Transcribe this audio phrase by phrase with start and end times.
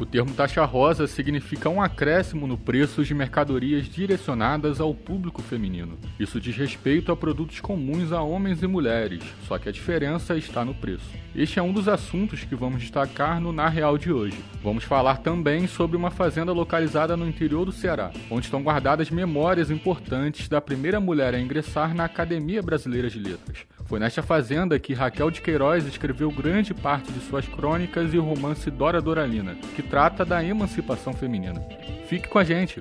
[0.00, 5.98] O termo taxa rosa significa um acréscimo no preço de mercadorias direcionadas ao público feminino.
[6.18, 10.64] Isso diz respeito a produtos comuns a homens e mulheres, só que a diferença está
[10.64, 11.04] no preço.
[11.36, 14.42] Este é um dos assuntos que vamos destacar no Na Real de hoje.
[14.62, 19.70] Vamos falar também sobre uma fazenda localizada no interior do Ceará, onde estão guardadas memórias
[19.70, 23.66] importantes da primeira mulher a ingressar na Academia Brasileira de Letras.
[23.90, 28.22] Foi nesta fazenda que Raquel de Queiroz escreveu grande parte de suas crônicas e o
[28.22, 31.60] romance Dora Doralina, que trata da emancipação feminina.
[32.06, 32.80] Fique com a gente!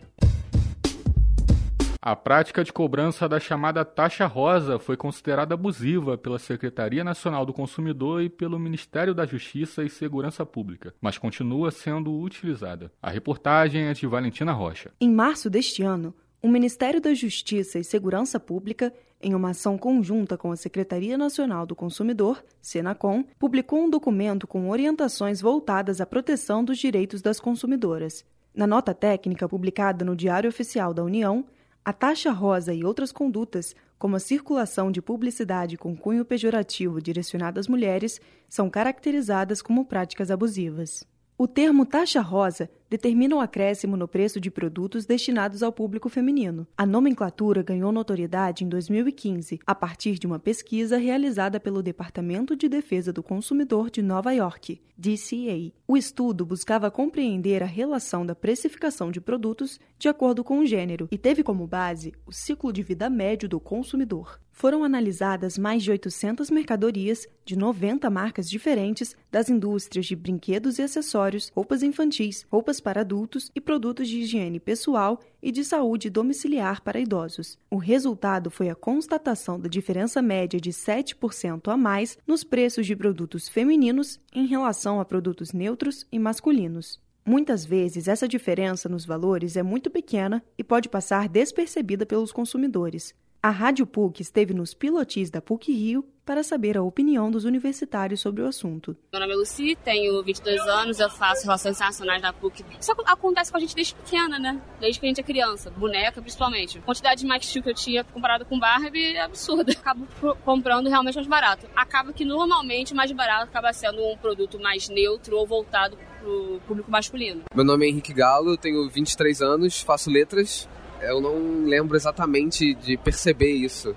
[1.99, 7.53] A prática de cobrança da chamada taxa rosa foi considerada abusiva pela Secretaria Nacional do
[7.53, 12.91] Consumidor e pelo Ministério da Justiça e Segurança Pública, mas continua sendo utilizada.
[13.01, 14.91] A reportagem é de Valentina Rocha.
[15.01, 20.37] Em março deste ano, o Ministério da Justiça e Segurança Pública em uma ação conjunta
[20.37, 26.63] com a Secretaria Nacional do Consumidor, Senacom, publicou um documento com orientações voltadas à proteção
[26.63, 28.23] dos direitos das consumidoras.
[28.55, 31.45] Na nota técnica publicada no Diário Oficial da União,
[31.83, 37.59] a taxa rosa e outras condutas, como a circulação de publicidade com cunho pejorativo direcionada
[37.59, 41.05] às mulheres, são caracterizadas como práticas abusivas.
[41.37, 46.67] O termo taxa rosa determina o acréscimo no preço de produtos destinados ao público feminino.
[46.77, 52.67] A nomenclatura ganhou notoriedade em 2015, a partir de uma pesquisa realizada pelo Departamento de
[52.67, 55.71] Defesa do Consumidor de Nova York, DCA.
[55.87, 61.07] O estudo buscava compreender a relação da precificação de produtos de acordo com o gênero
[61.11, 65.89] e teve como base o ciclo de vida médio do consumidor foram analisadas mais de
[65.89, 72.78] 800 mercadorias de 90 marcas diferentes das indústrias de brinquedos e acessórios, roupas infantis, roupas
[72.79, 77.57] para adultos e produtos de higiene pessoal e de saúde domiciliar para idosos.
[77.69, 82.95] O resultado foi a constatação da diferença média de 7% a mais nos preços de
[82.95, 87.01] produtos femininos em relação a produtos neutros e masculinos.
[87.25, 93.13] Muitas vezes, essa diferença nos valores é muito pequena e pode passar despercebida pelos consumidores.
[93.41, 98.21] A Rádio PUC esteve nos pilotis da PUC Rio para saber a opinião dos universitários
[98.21, 98.95] sobre o assunto.
[99.11, 102.63] Meu nome é Luci, tenho 22 anos, eu faço Relações Internacionais da PUC.
[102.79, 104.61] Isso acontece com a gente desde pequena, né?
[104.79, 106.77] Desde que a gente é criança, boneca principalmente.
[106.77, 109.71] A quantidade de Max Steel que eu tinha comparado com Barbie é absurda.
[109.81, 110.07] Acabo
[110.45, 111.65] comprando realmente mais barato.
[111.75, 116.29] Acaba que normalmente o mais barato acaba sendo um produto mais neutro ou voltado para
[116.29, 117.41] o público masculino.
[117.55, 120.69] Meu nome é Henrique Galo, tenho 23 anos, faço letras
[121.01, 123.95] eu não lembro exatamente de perceber isso.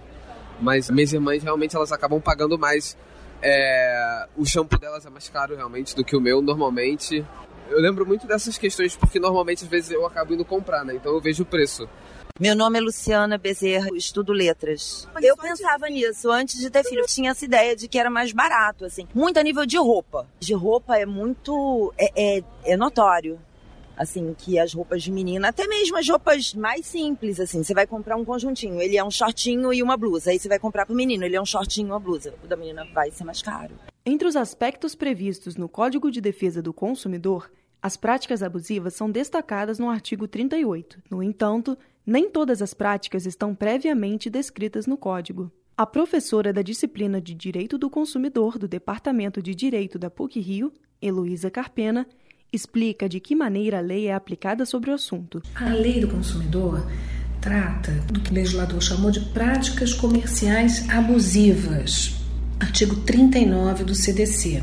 [0.62, 2.96] Mas minhas irmãs realmente elas acabam pagando mais.
[3.42, 7.26] É, o shampoo delas é mais caro realmente do que o meu normalmente.
[7.68, 10.94] Eu lembro muito dessas questões porque normalmente às vezes eu acabo indo comprar, né?
[10.94, 11.88] Então eu vejo o preço.
[12.38, 15.08] Meu nome é Luciana Bezerra, estudo letras.
[15.20, 17.00] Eu pensava nisso antes de ter filho.
[17.00, 19.06] Eu tinha essa ideia de que era mais barato, assim.
[19.14, 20.26] Muito a nível de roupa.
[20.40, 21.92] De roupa é muito.
[21.98, 23.38] é, é, é notório
[24.02, 27.86] assim, que as roupas de menina, até mesmo as roupas mais simples, assim, você vai
[27.86, 30.94] comprar um conjuntinho, ele é um shortinho e uma blusa, aí você vai comprar pro
[30.94, 33.74] menino, ele é um shortinho e uma blusa, o da menina vai ser mais caro.
[34.04, 39.78] Entre os aspectos previstos no Código de Defesa do Consumidor, as práticas abusivas são destacadas
[39.78, 41.02] no artigo 38.
[41.10, 41.76] No entanto,
[42.06, 45.50] nem todas as práticas estão previamente descritas no Código.
[45.76, 51.50] A professora da disciplina de Direito do Consumidor do Departamento de Direito da PUC-Rio, Heloísa
[51.50, 52.06] Carpena,
[52.52, 55.42] explica de que maneira a lei é aplicada sobre o assunto.
[55.54, 56.86] A lei do consumidor
[57.40, 62.14] trata do que o legislador chamou de práticas comerciais abusivas,
[62.60, 64.62] artigo 39 do CDC.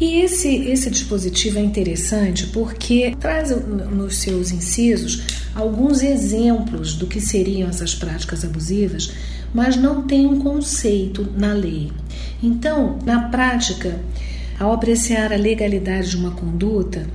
[0.00, 5.22] E esse, esse dispositivo é interessante porque traz nos seus incisos
[5.54, 9.12] alguns exemplos do que seriam essas práticas abusivas,
[9.52, 11.92] mas não tem um conceito na lei.
[12.42, 14.00] Então, na prática,
[14.60, 17.06] ao apreciar a legalidade de uma conduta,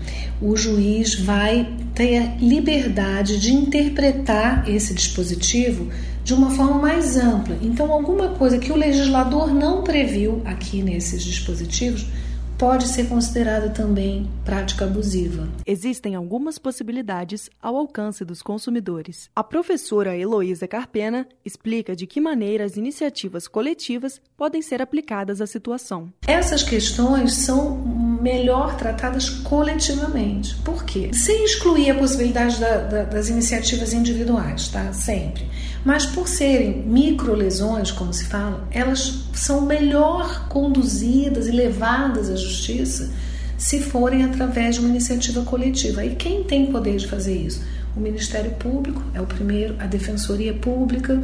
[0.42, 5.88] o juiz vai ter liberdade de interpretar esse dispositivo
[6.24, 7.56] de uma forma mais ampla.
[7.62, 12.08] Então, alguma coisa que o legislador não previu aqui nesses dispositivos
[12.58, 15.48] pode ser considerada também prática abusiva.
[15.66, 19.30] Existem algumas possibilidades ao alcance dos consumidores.
[19.36, 25.48] A professora Heloísa Carpena explica de que maneira as iniciativas coletivas podem ser aplicadas à
[25.48, 26.12] situação.
[26.28, 27.78] Essas questões são
[28.22, 30.56] melhor tratadas coletivamente.
[30.64, 31.12] Por quê?
[31.14, 34.92] Sem excluir a possibilidade da, da, das iniciativas individuais, tá?
[34.94, 35.48] Sempre.
[35.86, 43.12] Mas por serem microlesões, como se fala, elas são melhor conduzidas e levadas à justiça
[43.56, 46.04] se forem através de uma iniciativa coletiva.
[46.04, 47.64] E quem tem poder de fazer isso?
[47.96, 51.24] O Ministério Público é o primeiro, a Defensoria Pública,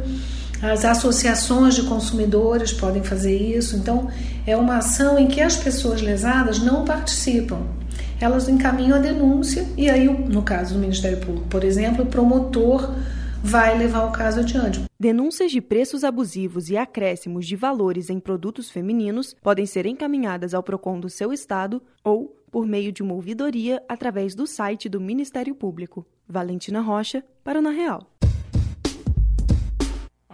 [0.62, 3.76] as associações de consumidores podem fazer isso.
[3.76, 4.08] Então,
[4.46, 7.62] é uma ação em que as pessoas lesadas não participam.
[8.20, 12.94] Elas encaminham a denúncia e aí, no caso do Ministério Público, por exemplo, o promotor
[13.42, 14.82] vai levar o caso adiante.
[14.98, 20.62] Denúncias de preços abusivos e acréscimos de valores em produtos femininos podem ser encaminhadas ao
[20.62, 25.54] PROCON do seu estado ou por meio de uma ouvidoria através do site do Ministério
[25.54, 26.06] Público.
[26.28, 28.06] Valentina Rocha, para o Na Real.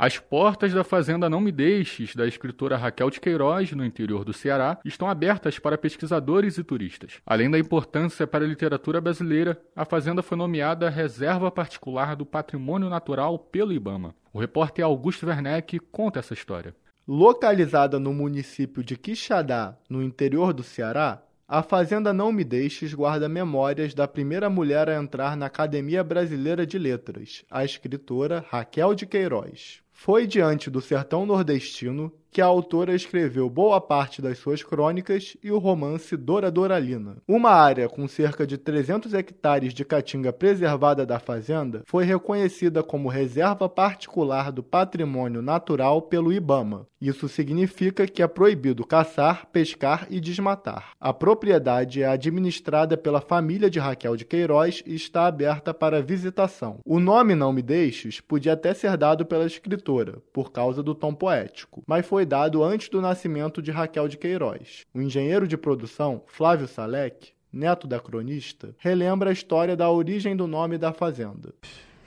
[0.01, 4.33] As portas da Fazenda Não Me Deixes, da escritora Raquel de Queiroz, no interior do
[4.33, 7.15] Ceará, estão abertas para pesquisadores e turistas.
[7.27, 12.89] Além da importância para a literatura brasileira, a fazenda foi nomeada Reserva Particular do Patrimônio
[12.89, 14.15] Natural pelo IBAMA.
[14.33, 16.77] O repórter Augusto Werneck conta essa história.
[17.05, 23.29] Localizada no município de Quixadá, no interior do Ceará, a Fazenda Não Me Deixes guarda
[23.29, 29.05] memórias da primeira mulher a entrar na Academia Brasileira de Letras, a escritora Raquel de
[29.05, 29.83] Queiroz.
[30.01, 35.51] Foi diante do sertão nordestino que a autora escreveu boa parte das suas crônicas e
[35.51, 37.17] o romance Dora Doralina.
[37.27, 43.09] Uma área com cerca de 300 hectares de caatinga preservada da fazenda foi reconhecida como
[43.09, 46.87] reserva particular do patrimônio natural pelo IBAMA.
[47.01, 50.91] Isso significa que é proibido caçar, pescar e desmatar.
[51.01, 56.81] A propriedade é administrada pela família de Raquel de Queiroz e está aberta para visitação.
[56.85, 59.88] O nome Não Me Deixes podia até ser dado pela escritora,
[60.33, 64.85] por causa do tom poético, mas foi dado antes do nascimento de Raquel de Queiroz.
[64.95, 70.47] O engenheiro de produção, Flávio Salek, neto da cronista, relembra a história da origem do
[70.47, 71.55] nome da fazenda.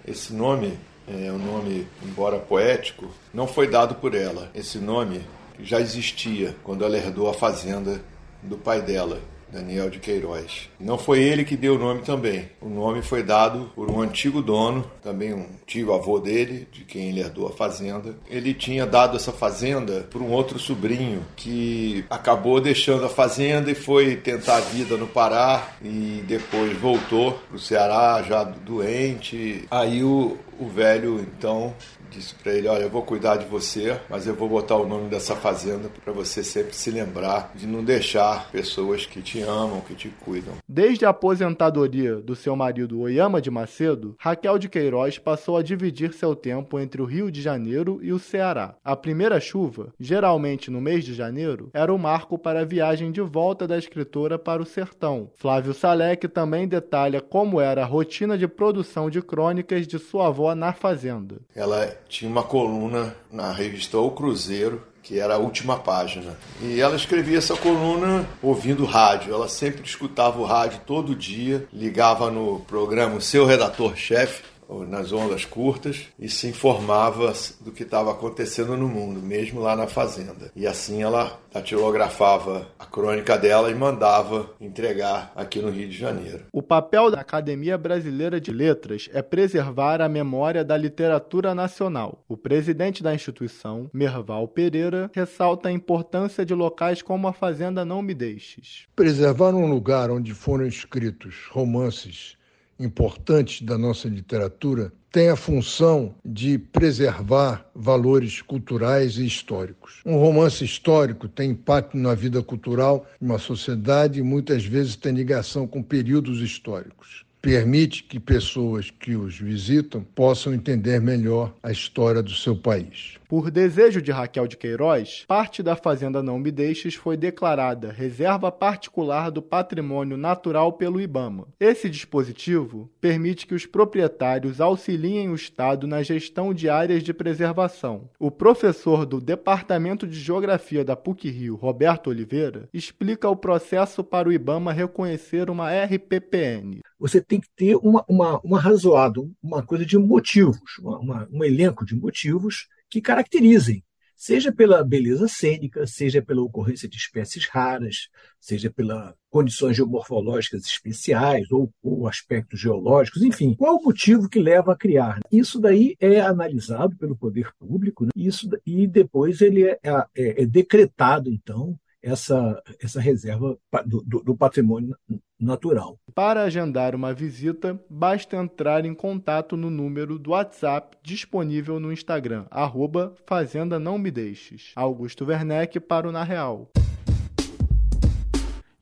[0.07, 4.51] Esse nome é um nome, embora poético, não foi dado por ela.
[4.53, 5.21] Esse nome
[5.59, 8.01] já existia quando ela herdou a fazenda
[8.41, 9.19] do pai dela,
[9.51, 10.69] Daniel de Queiroz.
[10.79, 12.49] Não foi ele que deu o nome também.
[12.61, 17.09] O nome foi dado por um antigo dono, também um tio avô dele, de quem
[17.09, 18.15] ele herdou a fazenda.
[18.29, 23.75] Ele tinha dado essa fazenda para um outro sobrinho que acabou deixando a fazenda e
[23.75, 29.65] foi tentar a vida no Pará e depois voltou para o Ceará já doente.
[29.69, 31.73] Aí o, o velho então
[32.11, 35.09] disse para ele: Olha, eu vou cuidar de você, mas eu vou botar o nome
[35.09, 39.95] dessa fazenda para você sempre se lembrar de não deixar pessoas que te amam, que
[39.95, 40.55] te cuidam.
[40.67, 46.13] Desde a aposentadoria do seu marido Oyama de Macedo, Raquel de Queiroz passou a dividir
[46.13, 48.75] seu tempo entre o Rio de Janeiro e o Ceará.
[48.83, 53.21] A primeira chuva, geralmente no mês de janeiro, era o marco para a viagem de
[53.21, 55.29] volta da escritora para o sertão.
[55.35, 60.53] Flávio Salek também detalha como era a rotina de produção de crônicas de sua avó
[60.53, 61.37] na fazenda.
[61.55, 66.37] Ela tinha uma coluna na revista O Cruzeiro, que era a última página.
[66.61, 69.33] E ela escrevia essa coluna ouvindo rádio.
[69.33, 74.43] Ela sempre escutava o rádio todo dia, ligava no programa seu redator-chefe,
[74.87, 79.87] nas ondas curtas e se informava do que estava acontecendo no mundo, mesmo lá na
[79.87, 80.51] fazenda.
[80.55, 86.45] E assim ela datilografava a crônica dela e mandava entregar aqui no Rio de Janeiro.
[86.51, 92.23] O papel da Academia Brasileira de Letras é preservar a memória da literatura nacional.
[92.27, 98.01] O presidente da instituição, Merval Pereira, ressalta a importância de locais como a Fazenda Não
[98.01, 98.87] Me Deixes.
[98.95, 102.37] Preservar um lugar onde foram escritos romances
[102.83, 110.01] importantes da nossa literatura tem a função de preservar valores culturais e históricos.
[110.05, 115.13] Um romance histórico tem impacto na vida cultural de uma sociedade e muitas vezes tem
[115.13, 122.21] ligação com períodos históricos permite que pessoas que os visitam possam entender melhor a história
[122.21, 123.17] do seu país.
[123.27, 128.51] Por desejo de Raquel de Queiroz, parte da Fazenda Não Me Deixes foi declarada reserva
[128.51, 131.47] particular do patrimônio natural pelo IBAMA.
[131.59, 138.09] Esse dispositivo permite que os proprietários auxiliem o Estado na gestão de áreas de preservação.
[138.19, 144.33] O professor do Departamento de Geografia da PUC-Rio, Roberto Oliveira, explica o processo para o
[144.33, 146.81] IBAMA reconhecer uma RPPN.
[147.01, 151.43] Você tem que ter uma, uma, uma razoado, uma coisa de motivos, uma, uma, um
[151.43, 153.83] elenco de motivos que caracterizem,
[154.15, 158.07] seja pela beleza cênica, seja pela ocorrência de espécies raras,
[158.39, 164.73] seja pelas condições geomorfológicas especiais ou, ou, aspectos geológicos, enfim, qual o motivo que leva
[164.73, 165.21] a criar?
[165.31, 168.11] Isso daí é analisado pelo poder público, né?
[168.15, 174.95] Isso, e depois ele é, é, é decretado, então, essa, essa reserva do, do, patrimônio
[175.41, 175.97] natural.
[176.13, 182.45] Para agendar uma visita, basta entrar em contato no número do WhatsApp disponível no Instagram,
[182.51, 184.71] arroba Fazenda Não Me Deixes.
[184.75, 186.69] Augusto Werneck para o Na Real.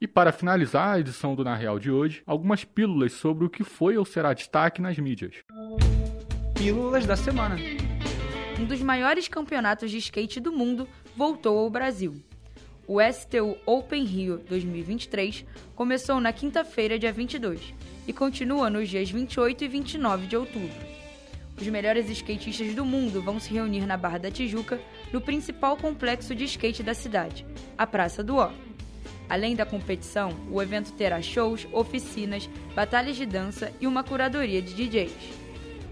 [0.01, 3.63] E para finalizar a edição do Na Real de hoje, algumas pílulas sobre o que
[3.63, 5.36] foi ou será destaque nas mídias.
[6.56, 7.56] Pílulas da semana.
[8.60, 12.22] um dos maiores campeonatos de skate do mundo voltou ao Brasil.
[12.91, 17.72] O STU Open Rio 2023 começou na quinta-feira, dia 22,
[18.08, 20.88] e continua nos dias 28 e 29 de outubro.
[21.55, 24.81] Os melhores skatistas do mundo vão se reunir na Barra da Tijuca,
[25.13, 27.46] no principal complexo de skate da cidade,
[27.77, 28.51] a Praça do Ó.
[29.29, 34.74] Além da competição, o evento terá shows, oficinas, batalhas de dança e uma curadoria de
[34.74, 35.13] DJs.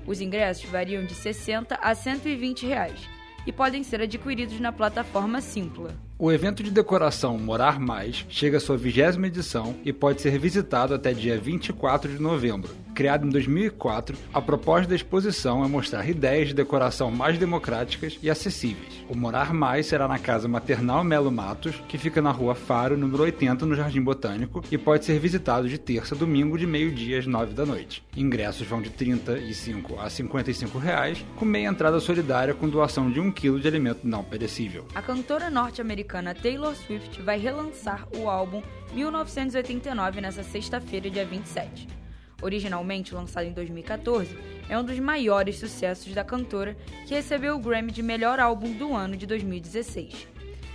[0.08, 3.00] Os ingressos variam de 60 a 120 reais
[3.46, 6.07] e podem ser adquiridos na plataforma Simpla.
[6.20, 10.96] O evento de decoração Morar Mais chega à sua vigésima edição e pode ser visitado
[10.96, 12.72] até dia 24 de novembro.
[12.96, 18.32] Criado em 2004, a proposta da exposição é mostrar ideias de decoração mais democráticas e
[18.32, 19.06] acessíveis.
[19.08, 23.22] O Morar Mais será na Casa Maternal Melo Matos, que fica na Rua Faro, número
[23.22, 27.28] 80, no Jardim Botânico, e pode ser visitado de terça a domingo de meio-dia às
[27.28, 28.04] 9 da noite.
[28.16, 33.20] Ingressos vão de R$ 35 a 55 reais, com meia entrada solidária com doação de
[33.20, 34.88] 1 kg de alimento não perecível.
[34.96, 36.07] A cantora norte-americana
[36.42, 41.98] Taylor Swift vai relançar o álbum 1989 nesta sexta-feira, dia 27
[42.42, 44.38] originalmente lançado em 2014,
[44.70, 48.94] é um dos maiores sucessos da cantora, que recebeu o Grammy de melhor álbum do
[48.94, 50.28] ano de 2016.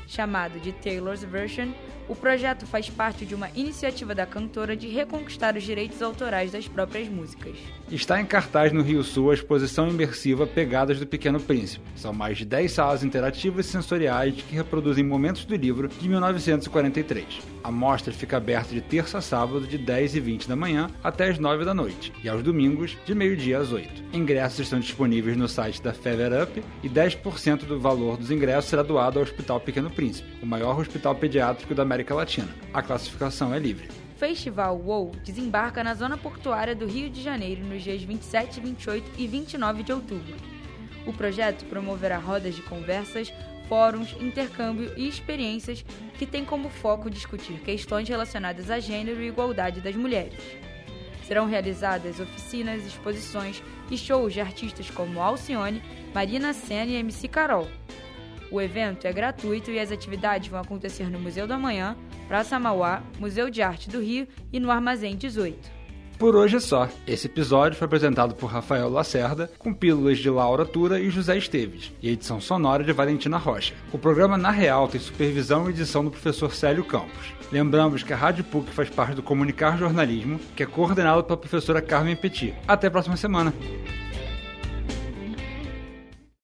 [0.07, 1.71] Chamado de Taylor's Version,
[2.09, 6.69] o projeto faz parte de uma iniciativa da cantora de reconquistar os direitos autorais das
[6.69, 7.57] próprias músicas.
[7.91, 11.85] Está em cartaz no Rio Sul a exposição imersiva Pegadas do Pequeno Príncipe.
[11.95, 17.41] São mais de 10 salas interativas e sensoriais que reproduzem momentos do livro de 1943.
[17.63, 21.29] A mostra fica aberta de terça a sábado, de 10 e 20 da manhã até
[21.29, 24.03] as 9 da noite, e aos domingos, de meio-dia às 8.
[24.13, 28.83] Ingressos estão disponíveis no site da Feather Up e 10% do valor dos ingressos será
[28.83, 32.49] doado ao Hospital Pequeno Príncipe, o maior hospital pediátrico da América Latina.
[32.73, 33.87] A classificação é livre.
[34.17, 39.27] Festival WOW desembarca na zona portuária do Rio de Janeiro nos dias 27, 28 e
[39.27, 40.35] 29 de outubro.
[41.05, 43.31] O projeto promoverá rodas de conversas,
[43.69, 45.85] fóruns, intercâmbio e experiências
[46.15, 50.41] que têm como foco discutir questões relacionadas a gênero e igualdade das mulheres.
[51.27, 55.83] Serão realizadas oficinas, exposições e shows de artistas como Alcione,
[56.15, 57.69] Marina Senna e MC Carol.
[58.53, 61.97] O evento é gratuito e as atividades vão acontecer no Museu do Amanhã,
[62.29, 65.83] Praça Mauá, Museu de Arte do Rio e no Armazém 18.
[66.19, 66.87] Por hoje é só.
[67.07, 71.93] Esse episódio foi apresentado por Rafael Lacerda, com pílulas de Laura Tura e José Esteves,
[72.03, 73.73] e edição sonora de Valentina Rocha.
[73.91, 77.33] O programa Na Real tem supervisão e edição do professor Célio Campos.
[77.51, 81.81] Lembramos que a Rádio PUC faz parte do Comunicar Jornalismo, que é coordenado pela professora
[81.81, 82.55] Carmen Petit.
[82.69, 83.53] Até a próxima semana.